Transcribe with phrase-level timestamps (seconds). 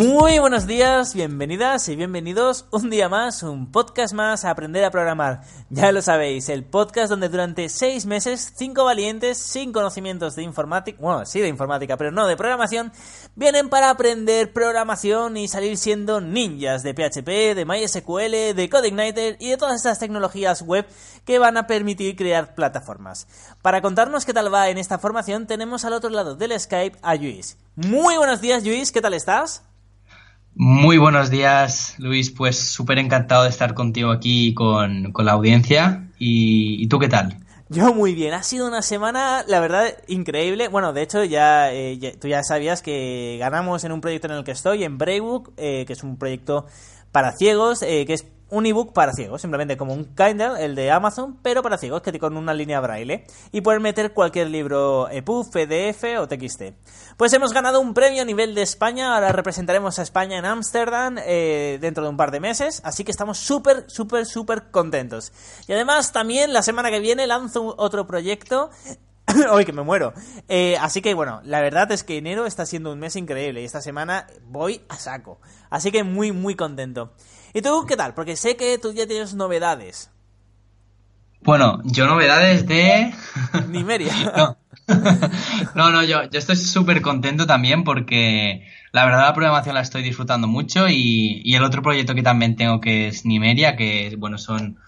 [0.00, 4.90] Muy buenos días, bienvenidas y bienvenidos un día más, un podcast más a aprender a
[4.90, 5.42] programar.
[5.68, 10.96] Ya lo sabéis, el podcast donde durante seis meses, cinco valientes sin conocimientos de informática,
[11.02, 12.92] bueno, sí de informática, pero no de programación,
[13.36, 19.50] vienen para aprender programación y salir siendo ninjas de PHP, de MySQL, de CodeIgniter y
[19.50, 20.86] de todas estas tecnologías web
[21.26, 23.28] que van a permitir crear plataformas.
[23.60, 27.16] Para contarnos qué tal va en esta formación, tenemos al otro lado del Skype a
[27.16, 27.58] Luis.
[27.76, 29.62] Muy buenos días, Luis, ¿qué tal estás?
[30.54, 32.30] Muy buenos días, Luis.
[32.30, 36.08] Pues súper encantado de estar contigo aquí con, con la audiencia.
[36.18, 37.38] ¿Y, tú qué tal?
[37.70, 40.68] Yo muy bien, ha sido una semana, la verdad, increíble.
[40.68, 44.44] Bueno, de hecho, ya, eh, tú ya sabías que ganamos en un proyecto en el
[44.44, 46.66] que estoy, en Braybook, eh, que es un proyecto
[47.12, 50.90] para ciegos, eh, que es un ebook para ciegos, simplemente como un Kindle, el de
[50.90, 53.24] Amazon, pero para ciegos, que con una línea braille.
[53.52, 56.62] Y poder meter cualquier libro EPUB, PDF o TXT.
[57.16, 61.16] Pues hemos ganado un premio a nivel de España, ahora representaremos a España en Ámsterdam
[61.18, 65.32] eh, dentro de un par de meses, así que estamos súper, súper, súper contentos.
[65.66, 68.70] Y además también la semana que viene lanzo otro proyecto
[69.50, 70.12] Hoy que me muero.
[70.48, 73.64] Eh, así que bueno, la verdad es que enero está siendo un mes increíble y
[73.64, 75.40] esta semana voy a saco.
[75.68, 77.12] Así que muy, muy contento.
[77.52, 78.14] ¿Y tú qué tal?
[78.14, 80.10] Porque sé que tú ya tienes novedades.
[81.42, 83.14] Bueno, yo novedades de...
[83.68, 84.12] Nimeria.
[84.36, 84.56] no.
[85.74, 90.02] no, no, yo, yo estoy súper contento también porque la verdad la programación la estoy
[90.02, 94.36] disfrutando mucho y, y el otro proyecto que también tengo que es Nimeria, que bueno,
[94.36, 94.78] son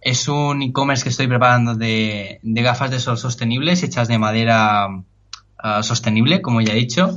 [0.00, 4.86] es un e-commerce que estoy preparando de, de, gafas de sol sostenibles hechas de madera
[5.58, 7.16] ah, sostenible, como ya he dicho.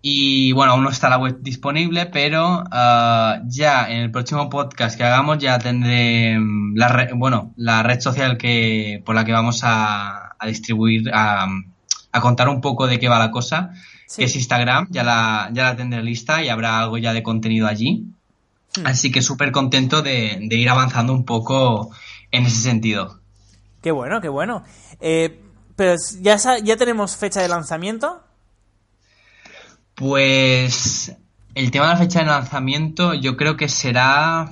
[0.00, 4.96] Y bueno, aún no está la web disponible, pero uh, ya en el próximo podcast
[4.96, 9.32] que hagamos ya tendré mm, la, red, bueno, la red social que, por la que
[9.32, 11.48] vamos a, a distribuir, a,
[12.12, 13.72] a, contar un poco de qué va la cosa,
[14.16, 17.66] que es Instagram, ya la, ya la tendré lista y habrá algo ya de contenido
[17.66, 18.06] allí.
[18.76, 18.86] Hmm.
[18.86, 21.90] Así que súper contento de, de, ir avanzando un poco
[22.30, 23.18] en ese sentido.
[23.82, 24.62] Qué bueno, qué bueno.
[25.00, 25.40] Eh,
[25.74, 28.27] pero ya, ya tenemos fecha de lanzamiento.
[29.98, 31.12] Pues
[31.56, 34.48] el tema de la fecha de lanzamiento yo creo que será...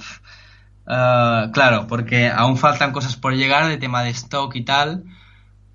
[0.89, 5.05] Uh, claro, porque aún faltan cosas por llegar de tema de stock y tal.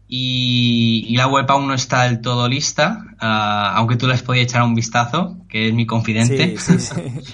[0.09, 4.43] Y, y la web aún no está del todo lista, uh, aunque tú les podías
[4.43, 6.57] echar un vistazo, que es mi confidente.
[6.57, 7.33] Sí, sí, sí.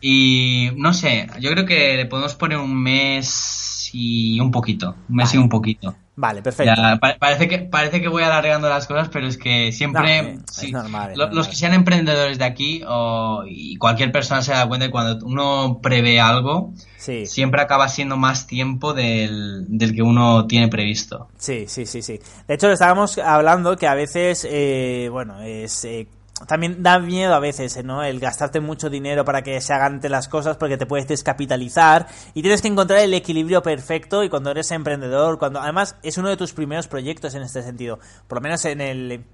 [0.02, 5.16] y no sé, yo creo que le podemos poner un mes y un poquito, un
[5.16, 5.96] mes y un poquito.
[6.20, 6.74] Vale, perfecto.
[6.76, 10.34] Ya, pa parece, que, parece que voy alargando las cosas, pero es que siempre.
[10.34, 11.36] No, sí, es normal, es lo, normal.
[11.36, 15.24] Los que sean emprendedores de aquí, o, y cualquier persona se da cuenta que cuando
[15.24, 17.24] uno prevé algo, sí.
[17.24, 21.28] siempre acaba siendo más tiempo del, del, que uno tiene previsto.
[21.38, 22.20] Sí, sí, sí, sí.
[22.46, 25.86] De hecho, estábamos hablando que a veces, eh, bueno, es.
[25.86, 26.06] Eh,
[26.46, 28.02] también da miedo a veces, ¿no?
[28.02, 32.42] El gastarte mucho dinero para que se hagan las cosas porque te puedes descapitalizar y
[32.42, 36.36] tienes que encontrar el equilibrio perfecto y cuando eres emprendedor, cuando además es uno de
[36.36, 39.24] tus primeros proyectos en este sentido, por lo menos en el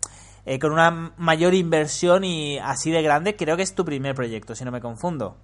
[0.44, 4.54] eh, con una mayor inversión y así de grande, creo que es tu primer proyecto,
[4.54, 5.36] si no me confundo.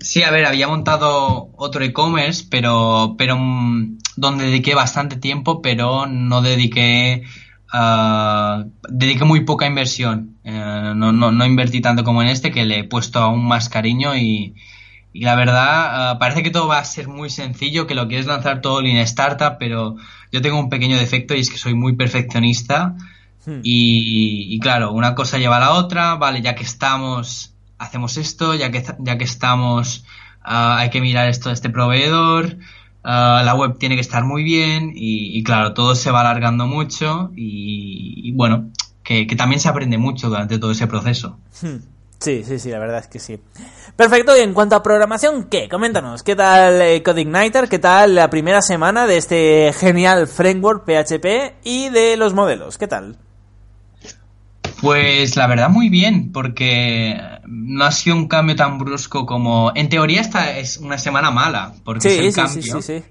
[0.00, 6.06] Sí, a ver, había montado otro e-commerce, pero, pero mm, donde dediqué bastante tiempo, pero
[6.06, 7.24] no dediqué
[7.72, 10.36] Uh, dediqué muy poca inversión.
[10.42, 13.68] Uh, no, no, no, invertí tanto como en este, que le he puesto aún más
[13.68, 14.54] cariño y,
[15.12, 18.26] y la verdad uh, parece que todo va a ser muy sencillo, que lo quieres
[18.26, 19.96] lanzar todo en startup, pero
[20.32, 22.94] yo tengo un pequeño defecto y es que soy muy perfeccionista
[23.44, 23.60] hmm.
[23.62, 28.54] y, y, claro, una cosa lleva a la otra, vale, ya que estamos, hacemos esto,
[28.54, 30.06] ya que, ya que estamos,
[30.42, 32.56] hay que mirar esto de este proveedor.
[33.04, 37.30] Uh, la web tiene que estar muy bien y, claro, todo se va alargando mucho
[37.34, 38.70] y, bueno,
[39.02, 41.38] que, que, también se aprende mucho durante todo ese proceso.
[41.62, 41.78] Hmm.
[42.18, 43.38] Sí, sí, sí, la verdad es que sí.
[43.94, 45.68] Perfecto, y en cuanto a programación, ¿qué?
[45.68, 47.68] Coméntanos, ¿qué tal eh, CodeIgniter?
[47.68, 52.76] ¿Qué tal la primera semana de este genial framework PHP y de los modelos?
[52.76, 53.16] ¿Qué tal?
[54.80, 59.72] Pues la verdad muy bien, porque no ha sido un cambio tan brusco como...
[59.74, 62.62] En teoría esta es una semana mala, porque es el cambio.
[62.62, 63.04] Sí, sí, sí,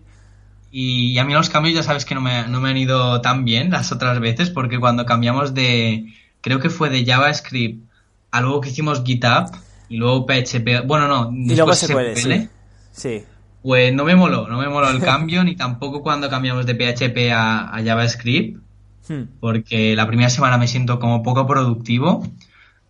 [0.72, 3.44] y, a mí los cambios ya sabes que no me, no me han ido tan
[3.46, 6.06] bien las otras veces, porque cuando cambiamos de...
[6.42, 7.84] Creo que fue de JavaScript
[8.32, 9.52] a luego que hicimos GitHub
[9.90, 10.86] y luego PHP...
[10.86, 12.50] Bueno, no, y luego SQL, sí.
[12.92, 13.24] sí.
[13.62, 17.32] Pues no me moló, no me moló el cambio, ni tampoco cuando cambiamos de PHP
[17.34, 18.67] a, a JavaScript
[19.08, 19.24] Hmm.
[19.40, 22.26] Porque la primera semana me siento como poco productivo,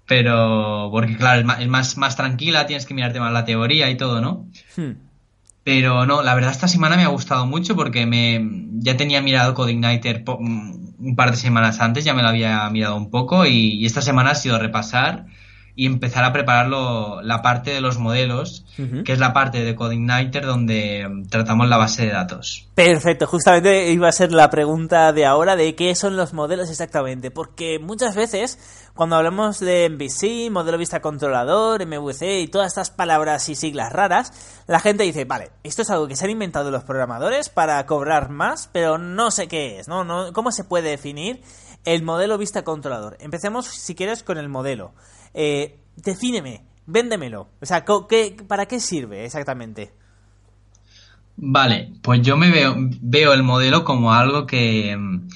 [0.06, 4.22] pero porque claro, es más, más, tranquila, tienes que mirarte más la teoría y todo,
[4.22, 4.48] ¿no?
[4.76, 4.94] Hmm.
[5.64, 8.42] Pero no, la verdad esta semana me ha gustado mucho porque me
[8.80, 13.10] ya tenía mirado CodeIgniter un par de semanas antes, ya me lo había mirado un
[13.10, 15.26] poco y esta semana ha sido repasar
[15.78, 18.66] y empezar a prepararlo la parte de los modelos,
[19.06, 22.68] que es la parte de CodeIgniter donde mm, tratamos la base de datos.
[22.74, 27.30] Perfecto, justamente iba a ser la pregunta de ahora de qué son los modelos exactamente,
[27.30, 33.48] porque muchas veces cuando hablamos de MVC, modelo vista controlador, MVC y todas estas palabras
[33.48, 36.84] y siglas raras, la gente dice, vale, esto es algo que se han inventado los
[36.86, 40.04] programadores para cobrar más, pero no sé qué es, ¿no?
[40.04, 41.44] no ¿Cómo se puede definir
[41.88, 43.18] el modelo vista controlador?
[43.20, 44.94] Empecemos, si quieres, con el modelo
[45.34, 47.50] eh, defíneme, véndemelo.
[47.62, 47.86] O sea,
[48.48, 49.94] ¿para qué sirve exactamente?
[51.36, 55.28] Vale, pues yo me veo, veo el modelo como algo que mm,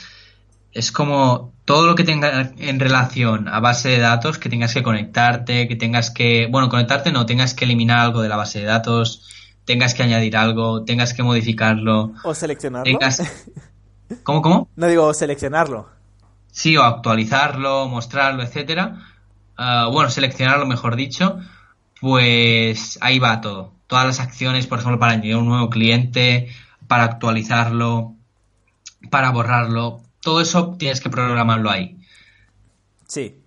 [0.72, 4.82] es como todo lo que tenga en relación a base de datos, que tengas que
[4.82, 8.66] conectarte, que tengas que, bueno, conectarte no, tengas que eliminar algo de la base de
[8.66, 9.30] datos,
[9.66, 12.14] tengas que añadir algo, tengas que modificarlo.
[12.24, 12.98] O seleccionarlo.
[14.24, 14.68] ¿Cómo, cómo?
[14.76, 16.01] No digo seleccionarlo.
[16.52, 18.98] Sí, o actualizarlo, mostrarlo, etcétera.
[19.58, 21.40] Ah, bueno, seleccionarlo mejor dicho,
[22.00, 23.74] pues ahí va todo.
[23.88, 26.50] Todas las acciones, por ejemplo, para añadir un nuevo cliente,
[26.88, 28.16] para actualizarlo,
[29.10, 31.98] para borrarlo, todo eso tienes que programarlo ahí.
[33.08, 33.41] Sí,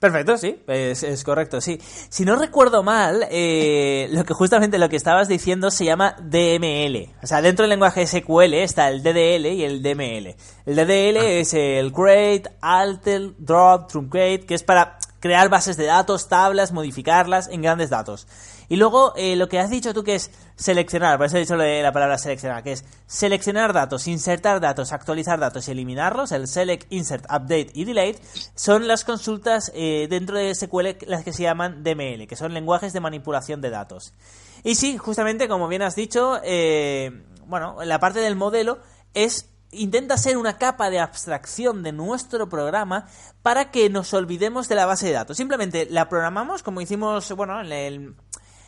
[0.00, 1.78] Perfecto, sí, es, correcto, sí.
[2.08, 7.14] Si no recuerdo mal, eh, lo que justamente lo que estabas diciendo se llama DML.
[7.22, 10.34] O sea, dentro del lenguaje SQL está el DDL y el DML.
[10.64, 11.28] El DDL ah.
[11.28, 17.48] es el create, alter, drop, truncate, que es para crear bases de datos, tablas, modificarlas
[17.48, 18.26] en grandes datos.
[18.68, 21.56] Y luego eh, lo que has dicho tú que es seleccionar, por eso he dicho
[21.56, 26.90] la palabra seleccionar, que es seleccionar datos, insertar datos, actualizar datos y eliminarlos, el select,
[26.92, 28.20] insert, update y delete,
[28.54, 32.92] son las consultas eh, dentro de SQL las que se llaman DML, que son lenguajes
[32.92, 34.14] de manipulación de datos.
[34.62, 38.78] Y sí, justamente como bien has dicho, eh, bueno, la parte del modelo
[39.14, 43.06] es intenta ser una capa de abstracción de nuestro programa
[43.42, 45.36] para que nos olvidemos de la base de datos.
[45.36, 48.14] Simplemente la programamos como hicimos, bueno, en el,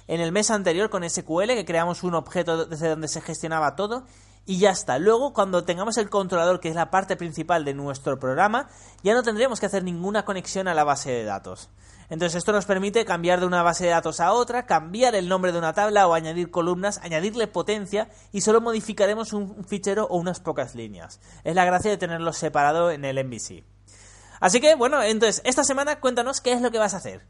[0.08, 4.04] en el mes anterior con SQL, que creamos un objeto desde donde se gestionaba todo
[4.47, 4.99] y ya está.
[4.99, 8.69] Luego, cuando tengamos el controlador, que es la parte principal de nuestro programa,
[9.03, 11.71] ya no tendríamos que hacer ninguna conexión a la base de datos.
[12.12, 15.50] Entonces esto nos permite cambiar de una base de datos a otra, cambiar el nombre
[15.50, 20.39] de una tabla o añadir columnas, añadirle potencia y solo modificaremos un fichero o unas
[20.39, 21.21] pocas líneas.
[21.43, 23.65] Es la gracia de tenerlo separado en el MVC.
[24.41, 27.25] Así que bueno, entonces esta semana cuéntanos qué es lo que vas a hacer.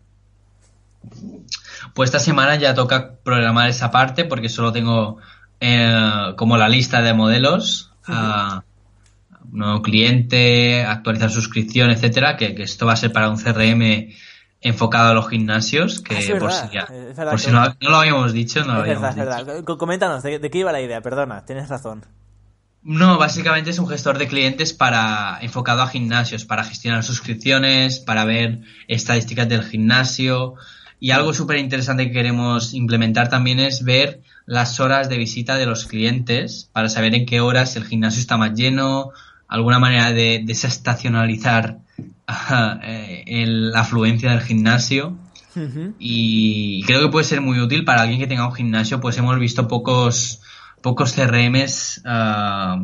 [1.95, 5.19] Pues esta semana ya toca programar esa parte porque solo tengo
[5.65, 7.93] eh, como la lista de modelos.
[8.09, 8.61] Uh
[9.53, 14.15] nuevo cliente, actualizar suscripción, etcétera, que, que, esto va a ser para un CRM
[14.63, 16.87] enfocado a los gimnasios, que ah, por si, ya,
[17.31, 19.79] por si no, lo habíamos dicho, no lo habíamos verdad, dicho.
[19.79, 21.01] Coméntanos, ¿de, qué iba la idea?
[21.01, 22.05] Perdona, tienes razón.
[22.85, 28.25] No, básicamente es un gestor de clientes para enfocado a gimnasios, para gestionar suscripciones, para
[28.25, 30.55] ver estadísticas del gimnasio.
[30.99, 35.67] Y algo súper interesante que queremos implementar también es ver las horas de visita de
[35.67, 39.11] los clientes para saber en qué horas el gimnasio está más lleno,
[39.49, 41.79] alguna manera de desestacionalizar
[42.83, 45.17] eh, la afluencia del gimnasio.
[45.99, 49.39] Y creo que puede ser muy útil para alguien que tenga un gimnasio, pues hemos
[49.39, 50.41] visto pocos,
[50.81, 52.83] pocos CRMs ah,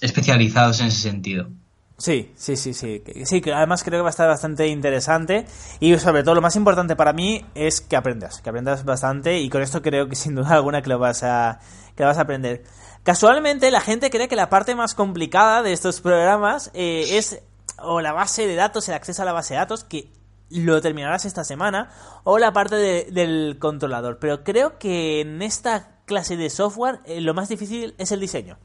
[0.00, 1.50] especializados en ese sentido.
[1.98, 3.02] Sí, sí, sí, sí.
[3.24, 5.46] Sí, que además creo que va a estar bastante interesante.
[5.80, 9.40] Y sobre todo lo más importante para mí es que aprendas, que aprendas bastante.
[9.40, 11.58] Y con esto creo que sin duda alguna que lo vas a,
[11.96, 12.62] que lo vas a aprender.
[13.02, 17.42] Casualmente la gente cree que la parte más complicada de estos programas eh, es
[17.80, 20.12] o la base de datos, el acceso a la base de datos, que
[20.50, 21.90] lo terminarás esta semana,
[22.22, 24.18] o la parte del controlador.
[24.20, 28.56] Pero creo que en esta clase de software eh, lo más difícil es el diseño.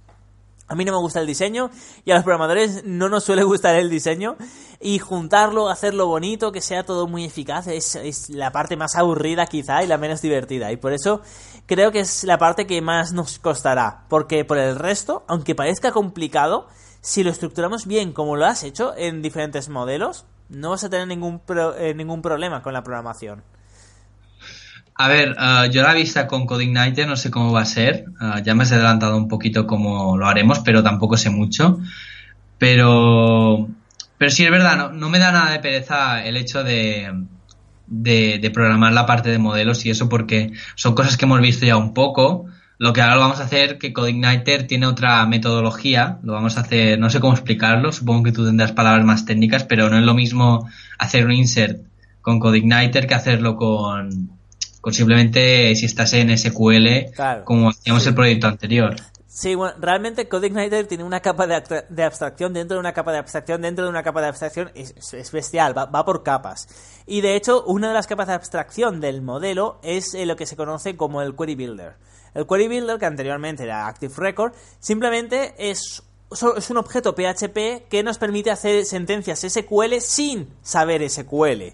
[0.67, 1.69] A mí no me gusta el diseño
[2.05, 4.37] y a los programadores no nos suele gustar el diseño
[4.79, 9.45] y juntarlo, hacerlo bonito, que sea todo muy eficaz, es, es, la parte más aburrida
[9.45, 10.71] quizá y la menos divertida.
[10.71, 11.21] Y por eso
[11.65, 15.91] creo que es la parte que más nos costará, porque por el resto, aunque parezca
[15.91, 16.67] complicado,
[17.01, 21.07] si lo estructuramos bien como lo has hecho en diferentes modelos, no vas a tener
[21.07, 23.43] ningún, pro, eh, ningún problema con la programación.
[24.95, 28.05] A ver, uh, yo la vista con CodeIgniter no sé cómo va a ser.
[28.21, 31.79] Uh, ya me has adelantado un poquito cómo lo haremos, pero tampoco sé mucho.
[32.59, 33.67] Pero,
[34.17, 37.11] pero sí es verdad, no, no me da nada de pereza el hecho de,
[37.87, 41.65] de, de, programar la parte de modelos y eso porque son cosas que hemos visto
[41.65, 42.45] ya un poco.
[42.77, 46.61] Lo que ahora lo vamos a hacer, que CodeIgniter tiene otra metodología, lo vamos a
[46.61, 50.03] hacer, no sé cómo explicarlo, supongo que tú tendrás palabras más técnicas, pero no es
[50.03, 51.81] lo mismo hacer un insert
[52.21, 54.31] con CodeIgniter que hacerlo con,
[54.83, 57.45] con simplemente si estás en SQL, claro.
[57.45, 58.09] como hacíamos sí.
[58.09, 58.97] el proyecto anterior.
[59.29, 63.19] Sí, bueno, realmente CodeIgniter tiene una capa de, de, abstracción dentro de una capa de
[63.19, 64.71] abstracción dentro de una capa de abstracción.
[64.75, 66.67] Es, es bestial, va, va, por capas.
[67.05, 70.45] Y de hecho, una de las capas de abstracción del modelo es eh, lo que
[70.45, 71.95] se conoce como el Query Builder.
[72.33, 76.03] El Query Builder, que anteriormente era Active Record, simplemente es,
[76.57, 81.73] es un objeto PHP que nos permite hacer sentencias SQL sin saber SQL.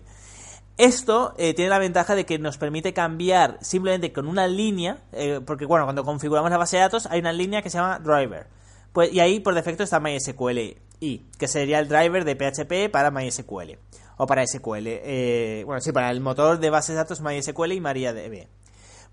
[0.80, 5.42] Esto eh, tiene la ventaja de que nos permite cambiar simplemente con una línea, eh,
[5.46, 8.48] porque bueno, cuando configuramos la base de datos hay una línea que se llama driver.
[8.94, 13.12] Pues, y ahí por defecto está MySQL y que sería el driver de PHP para
[13.12, 13.78] MySQL.
[14.16, 14.86] O para SQL.
[14.88, 18.48] Eh, bueno, sí, para el motor de bases de datos MySQL y MariaDB.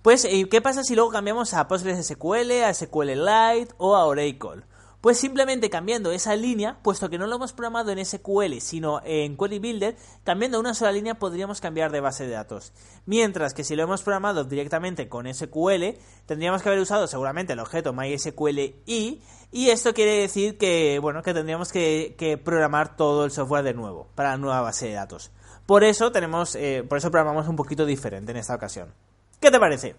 [0.03, 4.63] Pues, ¿qué pasa si luego cambiamos a PostgreSQL, a SQLite o a Oracle?
[5.01, 9.37] Pues simplemente cambiando esa línea, puesto que no lo hemos programado en SQL, sino en
[9.37, 12.73] Query Builder, cambiando una sola línea podríamos cambiar de base de datos.
[13.05, 17.61] Mientras que si lo hemos programado directamente con SQL, tendríamos que haber usado seguramente el
[17.61, 19.21] objeto MySQLi,
[19.53, 24.09] y esto quiere decir que, bueno, que tendríamos que, programar todo el software de nuevo,
[24.15, 25.31] para la nueva base de datos.
[25.67, 28.93] Por eso tenemos, eh, por eso programamos un poquito diferente en esta ocasión.
[29.41, 29.97] ¿Qué te parece?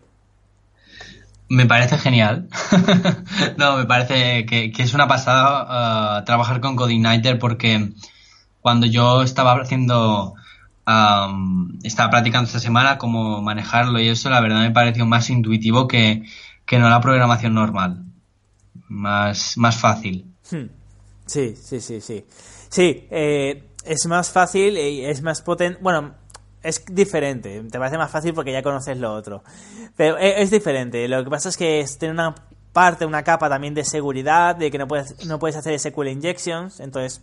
[1.50, 2.50] Me parece genial.
[3.58, 7.92] no, me parece que, es una pasada uh, trabajar con CodeIgniter porque
[8.62, 10.34] cuando yo estaba haciendo,
[10.86, 15.88] um, estaba practicando esta semana cómo manejarlo y eso, la verdad me pareció más intuitivo
[15.88, 16.24] que,
[16.66, 18.04] que no la programación normal.
[18.90, 20.26] Más, más fácil.
[20.52, 20.68] Hmm.
[21.26, 22.26] Sí, sí, sí, sí.
[22.70, 25.80] Sí, eh, es más fácil y es más potente.
[25.82, 26.16] Bueno,
[26.68, 27.64] es diferente.
[27.72, 29.44] Te parece más fácil porque ya conoces lo otro.
[29.96, 31.08] Pero es diferente.
[31.08, 32.36] Lo que pasa es que tiene una
[32.74, 36.80] parte, una capa también de seguridad, de que no puedes, no puedes hacer SQL injections.
[36.80, 37.22] Entonces,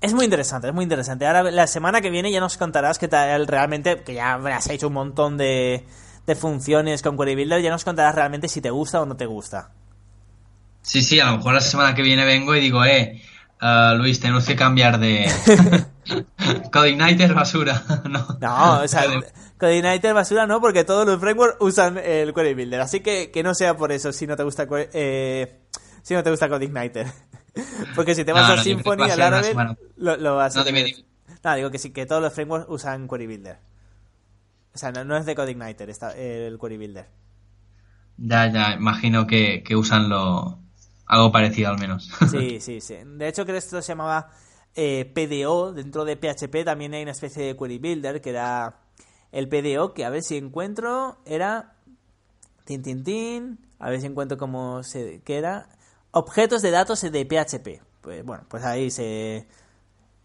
[0.00, 1.26] es muy interesante, es muy interesante.
[1.26, 4.88] Ahora, la semana que viene ya nos contarás que tal, realmente, que ya has hecho
[4.88, 5.84] un montón de,
[6.26, 9.26] de funciones con Query Builder, ya nos contarás realmente si te gusta o no te
[9.26, 9.70] gusta.
[10.82, 13.20] Sí, sí, a lo mejor la semana que viene vengo y digo, eh,
[13.60, 15.30] uh, Luis, tenemos que cambiar de...
[16.72, 18.26] CodeIgniter basura, no.
[18.40, 19.04] No, o sea,
[19.58, 22.80] CodeIgniter basura no, porque todos los frameworks usan el Query Builder.
[22.80, 25.60] Así que que no sea por eso si no te gusta eh,
[26.02, 27.06] si no te gusta CodeIgniter.
[27.94, 29.56] porque si te vas no, a no, Symfony, a Laravel,
[29.96, 31.04] lo, lo, vas no a te.
[31.44, 33.58] No, digo que sí, que todos los frameworks usan Query Builder.
[34.74, 37.08] O sea, no, no es de CodeIgniter está, el Query Builder.
[38.18, 40.58] Ya, ya, imagino que, que usan lo,
[41.06, 42.10] algo parecido al menos.
[42.30, 42.96] Sí, sí, sí.
[43.04, 44.30] De hecho, creo que esto se llamaba
[44.76, 48.80] eh, PDO, dentro de PHP también hay una especie de query builder que era
[49.32, 51.74] el PDO, que a ver si encuentro, era
[52.64, 55.68] tin tin tin, a ver si encuentro cómo se que era
[56.10, 57.82] objetos de datos de PHP.
[58.02, 59.48] Pues bueno, pues ahí se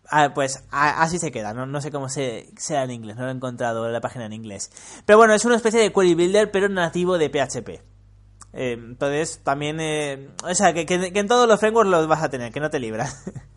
[0.10, 3.24] ah, pues a, así se queda, no, no sé cómo se, sea en inglés, no
[3.24, 4.70] lo he encontrado en la página en inglés.
[5.06, 7.70] Pero bueno, es una especie de query builder, pero nativo de PHP.
[8.54, 12.22] Eh, entonces, también, eh, o sea, que, que, que en todos los frameworks los vas
[12.22, 13.24] a tener, que no te libras.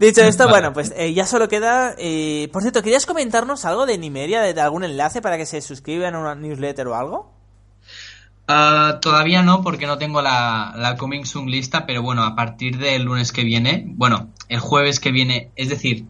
[0.00, 0.52] Dicho esto, vale.
[0.52, 1.94] bueno, pues eh, ya solo queda.
[1.98, 5.60] Eh, por cierto, ¿querías comentarnos algo de Nimeria, de, de, algún enlace para que se
[5.60, 7.34] suscriban a una newsletter o algo?
[8.48, 12.78] Uh, todavía no, porque no tengo la, la Coming Soon lista, pero bueno, a partir
[12.78, 16.06] del lunes que viene, bueno, el jueves que viene, es decir,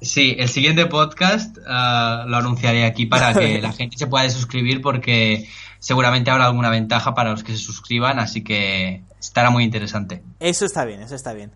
[0.00, 4.80] sí, el siguiente podcast uh, lo anunciaré aquí para que la gente se pueda suscribir,
[4.80, 5.48] porque
[5.80, 10.22] seguramente habrá alguna ventaja para los que se suscriban, así que estará muy interesante.
[10.40, 11.52] Eso está bien, eso está bien.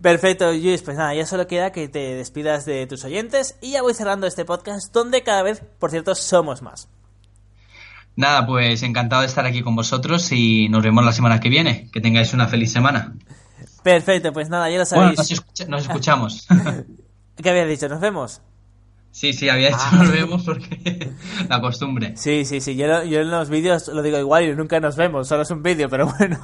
[0.00, 3.82] Perfecto, Luis, pues nada, ya solo queda que te despidas de tus oyentes y ya
[3.82, 6.88] voy cerrando este podcast donde cada vez, por cierto, somos más.
[8.16, 11.90] Nada, pues encantado de estar aquí con vosotros y nos vemos la semana que viene.
[11.92, 13.14] Que tengáis una feliz semana.
[13.82, 15.16] Perfecto, pues nada, ya lo sabéis.
[15.16, 16.46] Bueno, nos, escucha nos escuchamos.
[17.42, 17.88] ¿Qué habías dicho?
[17.88, 18.40] ¿Nos vemos?
[19.10, 19.96] Sí, sí, había dicho ah.
[19.96, 21.12] nos vemos porque
[21.48, 22.16] la costumbre.
[22.16, 22.76] Sí, sí, sí.
[22.76, 25.62] Yo, yo en los vídeos lo digo igual y nunca nos vemos, solo es un
[25.62, 26.40] vídeo, pero bueno.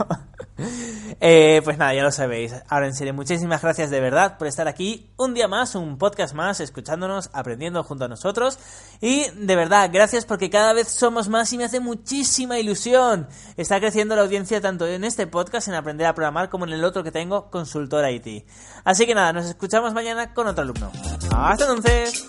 [1.21, 2.55] Eh, pues nada, ya lo sabéis.
[2.69, 6.35] Ahora en serio, muchísimas gracias de verdad por estar aquí un día más, un podcast
[6.35, 8.59] más, escuchándonos, aprendiendo junto a nosotros.
[9.03, 13.29] Y de verdad, gracias porque cada vez somos más y me hace muchísima ilusión.
[13.59, 16.85] Está creciendo la audiencia tanto en este podcast, en aprender a programar, como en el
[16.85, 18.47] otro que tengo, Consultor IT.
[18.85, 20.91] Así que nada, nos escuchamos mañana con otro alumno.
[21.31, 22.29] Hasta entonces.